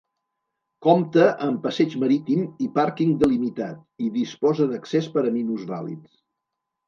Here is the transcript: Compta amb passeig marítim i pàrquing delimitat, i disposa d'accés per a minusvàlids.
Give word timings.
Compta 0.85 1.25
amb 1.47 1.59
passeig 1.65 1.91
marítim 2.03 2.47
i 2.67 2.69
pàrquing 2.79 3.13
delimitat, 3.23 3.83
i 4.07 4.11
disposa 4.15 4.69
d'accés 4.71 5.11
per 5.19 5.25
a 5.27 5.35
minusvàlids. 5.39 6.19